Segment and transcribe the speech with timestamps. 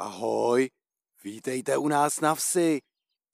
[0.00, 0.70] Ahoj,
[1.24, 2.80] vítejte u nás na vsi.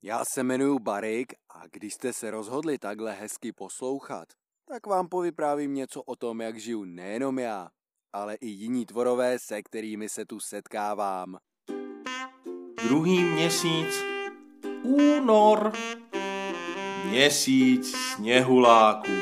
[0.02, 4.28] Já se jmenuji Barik a když jste se rozhodli takhle hezky poslouchat,
[4.68, 7.68] tak vám povyprávím něco o tom, jak žiju nejenom já,
[8.12, 11.38] ale i jiní tvorové, se kterými se tu setkávám.
[12.84, 14.02] Druhý měsíc,
[14.82, 15.72] únor,
[17.04, 19.12] měsíc sněhuláků.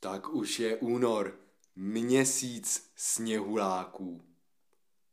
[0.00, 1.38] Tak už je únor,
[1.76, 4.20] měsíc sněhuláků.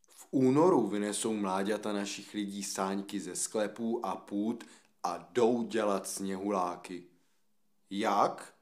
[0.08, 4.64] V únoru vynesou mláďata našich lidí sáňky ze sklepů a půd
[5.04, 7.04] a jdou dělat sněhuláky.
[7.90, 8.54] Jak?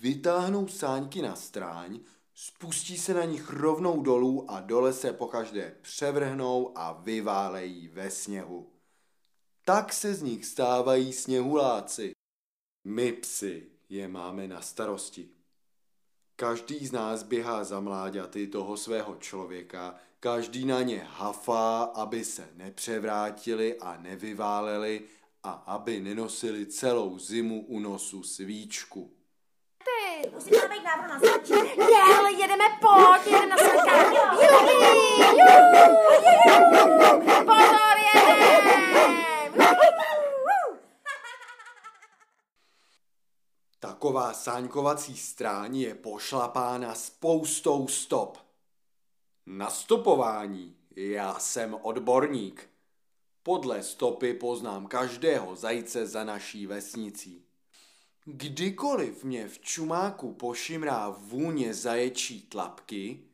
[0.00, 2.00] Vytáhnou sáňky na stráň,
[2.34, 8.72] spustí se na nich rovnou dolů a dole se pokaždé převrhnou a vyválejí ve sněhu.
[9.64, 12.12] Tak se z nich stávají sněhuláci.
[12.84, 15.33] My psi je máme na starosti.
[16.36, 22.48] Každý z nás běhá za mláďaty toho svého člověka, každý na ně hafá, aby se
[22.54, 25.02] nepřevrátili a nevyváleli
[25.42, 29.10] a aby nenosili celou zimu u nosu svíčku.
[29.78, 31.52] Ty, musíme být návrh na sračí.
[31.78, 33.90] Je, ale jedeme pojď, jedeme na sračí.
[34.42, 34.74] Jupi,
[36.64, 39.33] juhu, pozor, jedem.
[44.04, 48.38] Taková sáňkovací stráň je pošlapána spoustou stop.
[49.46, 52.70] Na stopování já jsem odborník.
[53.42, 57.44] Podle stopy poznám každého zajce za naší vesnicí.
[58.24, 63.24] Kdykoliv mě v čumáku pošimrá vůně zaječí tlapky,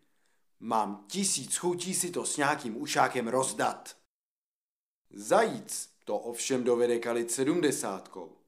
[0.60, 3.96] mám tisíc chutí si to s nějakým ušákem rozdat.
[5.10, 8.39] Zajíc to ovšem dovede kalit sedmdesátkou.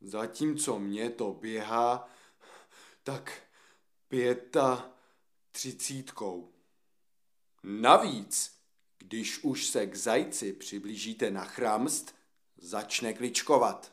[0.00, 2.08] Zatímco mě to běhá,
[3.02, 3.42] tak
[4.08, 4.90] pěta
[5.52, 6.52] třicítkou.
[7.62, 8.58] Navíc,
[8.98, 12.14] když už se k zajci přiblížíte na chramst,
[12.56, 13.92] začne kličkovat.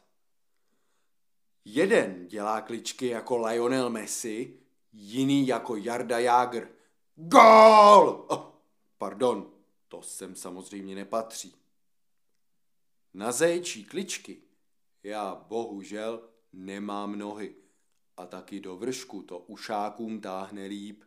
[1.66, 4.60] Jeden dělá kličky jako Lionel Messi,
[4.92, 6.68] jiný jako Jarda Jágr.
[7.16, 8.26] Gol!
[8.28, 8.44] Oh,
[8.98, 9.52] pardon,
[9.88, 11.61] to sem samozřejmě nepatří.
[13.14, 14.42] Na zaječí kličky
[15.04, 17.56] já bohužel nemám nohy
[18.18, 21.04] a taky do vršku to ušákům táhne líp.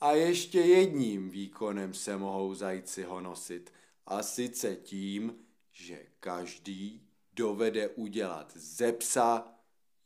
[0.00, 3.72] A ještě jedním výkonem se mohou zajci honosit
[4.06, 5.34] a sice tím,
[5.72, 9.48] že každý dovede udělat ze psa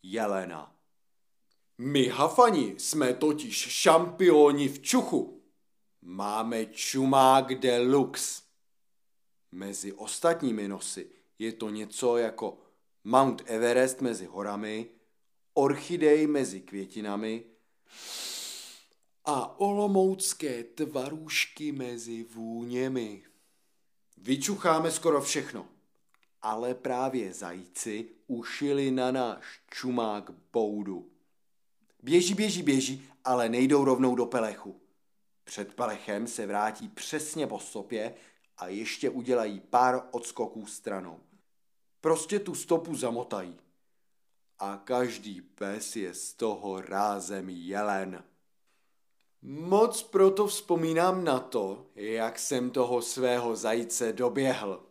[0.03, 0.77] jelena.
[1.79, 5.43] My hafani jsme totiž šampioni v čuchu.
[6.03, 8.50] Máme čumák deluxe.
[9.53, 12.59] Mezi ostatními nosy je to něco jako
[13.05, 14.87] Mount Everest mezi horami,
[15.55, 17.45] orchidej mezi květinami
[19.25, 23.23] a olomoucké tvarůžky mezi vůněmi.
[24.17, 25.69] Vyčucháme skoro všechno,
[26.43, 31.11] ale právě zajíci ušili na náš čumák boudu.
[32.03, 34.81] Běží, běží, běží, ale nejdou rovnou do pelechu.
[35.45, 38.15] Před pelechem se vrátí přesně po stopě
[38.61, 41.21] a ještě udělají pár odskoků stranou.
[42.01, 43.57] Prostě tu stopu zamotají.
[44.59, 48.25] A každý pes je z toho rázem jelen.
[49.43, 54.83] Moc proto vzpomínám na to, jak jsem toho svého zajíce doběhl.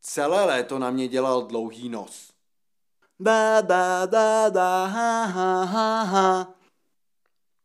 [0.00, 2.32] Celé léto na mě dělal dlouhý nos.
[3.18, 6.54] Ba, ba, ba, ba, ha, ha, ha, ha.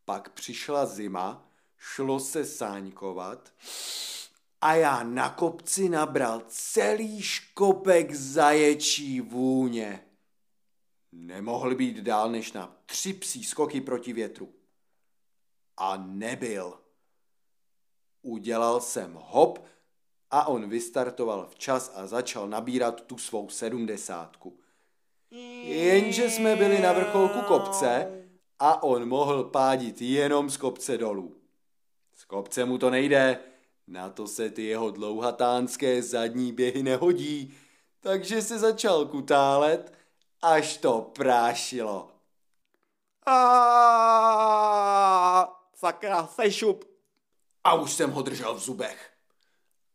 [0.06, 1.48] Pak přišla zima,
[1.78, 3.54] šlo se sáňkovat
[4.64, 10.06] a já na kopci nabral celý škopek zaječí vůně.
[11.12, 14.54] Nemohl být dál než na tři psí skoky proti větru.
[15.78, 16.74] A nebyl.
[18.22, 19.66] Udělal jsem hop
[20.32, 24.60] a on vystartoval včas a začal nabírat tu svou sedmdesátku.
[25.64, 28.12] Jenže jsme byli na vrcholku kopce
[28.60, 31.36] a on mohl pádit jenom z kopce dolů.
[32.16, 33.53] Z kopce mu to nejde,
[33.88, 37.54] na to se ty jeho dlouhatánské zadní běhy nehodí,
[38.00, 39.94] takže se začal kutálet,
[40.42, 42.12] až to prášilo.
[43.26, 43.34] A
[45.76, 46.86] sakra, sešup.
[47.64, 49.14] A už jsem ho držel v zubech.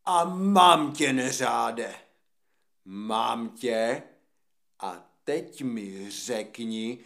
[0.05, 1.94] A mám tě, neřáde.
[2.85, 4.02] Mám tě
[4.81, 6.99] a teď mi řekni,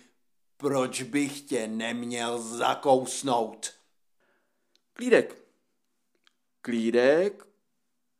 [0.56, 3.70] proč bych tě neměl zakousnout.
[4.92, 5.41] Klídek,
[6.62, 7.46] klídek,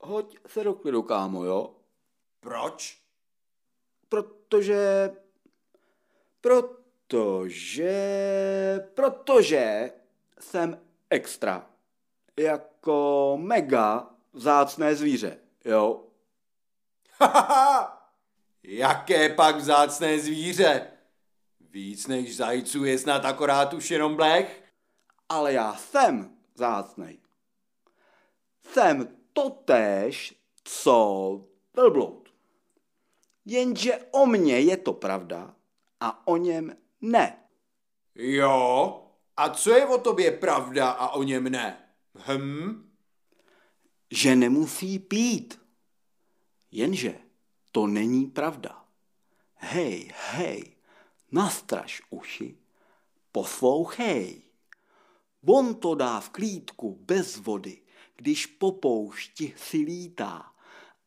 [0.00, 1.74] hoď se do klidu, kámo, jo?
[2.40, 2.98] Proč?
[4.08, 5.10] Protože...
[6.40, 7.90] Protože,
[8.94, 9.92] protože
[10.40, 10.80] jsem
[11.10, 11.66] extra.
[12.36, 16.04] Jako mega vzácné zvíře, jo?
[18.62, 20.86] Jaké pak vzácné zvíře?
[21.60, 24.62] Víc než zajců je snad akorát už jenom blech?
[25.28, 27.21] Ale já jsem vzácnej.
[28.72, 30.34] Jsem totéž,
[30.64, 31.40] co
[31.74, 32.28] velbloud.
[33.44, 35.54] Jenže o mně je to pravda
[36.00, 37.38] a o něm ne.
[38.14, 39.02] Jo,
[39.36, 41.88] a co je o tobě pravda a o něm ne?
[42.26, 42.90] Hm?
[44.10, 45.60] Že nemusí pít.
[46.70, 47.18] Jenže
[47.72, 48.84] to není pravda.
[49.54, 50.76] Hej, hej,
[51.32, 52.56] nastraž uši,
[53.32, 54.42] poslouchej.
[55.46, 57.82] On to dá v klídku bez vody,
[58.16, 60.52] když po poušti si lítá.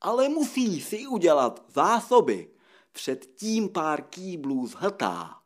[0.01, 2.49] Ale musí si udělat zásoby,
[2.91, 5.41] předtím pár kýblů zhltá.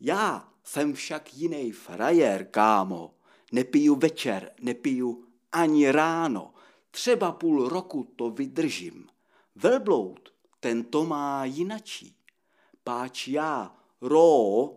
[0.00, 3.14] Já jsem však jiný frajer, kámo.
[3.52, 6.54] Nepiju večer, nepiju ani ráno.
[6.90, 9.06] Třeba půl roku to vydržím.
[9.54, 10.28] Velbloud,
[10.60, 12.16] ten to má jinačí.
[12.84, 14.72] Páč já ro,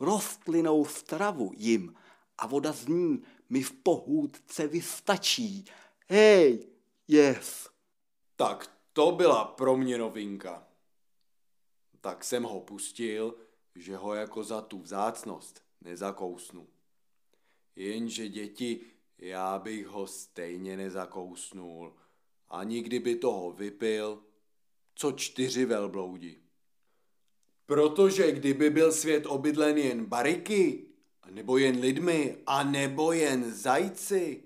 [0.00, 1.94] rostlinou stravu jim
[2.40, 5.64] a voda z ní mi v pohůdce vystačí.
[6.08, 6.66] Hej,
[7.08, 7.68] yes.
[8.36, 10.66] Tak to byla pro mě novinka.
[12.00, 13.34] Tak jsem ho pustil,
[13.74, 16.66] že ho jako za tu vzácnost nezakousnu.
[17.76, 18.80] Jenže děti,
[19.18, 21.94] já bych ho stejně nezakousnul.
[22.48, 24.22] Ani kdyby toho vypil,
[24.94, 26.38] co čtyři velbloudi.
[27.66, 30.89] Protože kdyby byl svět obydlen jen bariky,
[31.30, 34.42] nebo jen lidmi, a nebo jen zajci,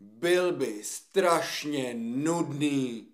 [0.00, 3.06] byl by strašně nudný.